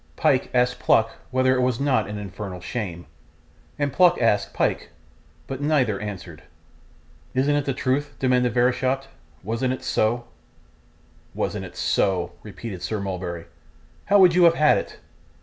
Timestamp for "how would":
14.05-14.33